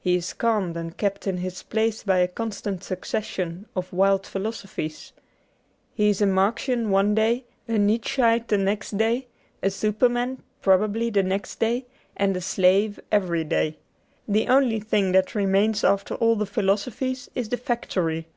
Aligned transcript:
He 0.00 0.14
is 0.14 0.32
calmed 0.32 0.74
and 0.78 0.96
kept 0.96 1.26
in 1.26 1.36
his 1.36 1.62
place 1.62 2.02
by 2.02 2.20
a 2.20 2.28
constant 2.28 2.82
succession 2.82 3.66
of 3.76 3.92
wild 3.92 4.26
philo 4.26 4.50
sophies. 4.50 5.12
He 5.94 6.08
is 6.08 6.22
a 6.22 6.26
Marxian 6.26 6.88
one 6.88 7.14
day, 7.14 7.44
a 7.68 7.72
Nietzscheite 7.72 8.46
the 8.48 8.56
next 8.56 8.96
day, 8.96 9.26
a 9.62 9.68
Superman 9.68 10.42
(probably) 10.62 11.10
the 11.10 11.22
next 11.22 11.60
day, 11.60 11.84
and 12.16 12.34
a 12.34 12.40
slave 12.40 12.98
every 13.12 13.44
day. 13.44 13.76
The 14.26 14.48
only 14.48 14.80
thing 14.80 15.12
that 15.12 15.34
remains 15.34 15.84
after 15.84 16.14
all 16.14 16.36
the 16.36 16.46
philosophies 16.46 17.28
is 17.34 17.50
the 17.50 17.58
factory. 17.58 18.28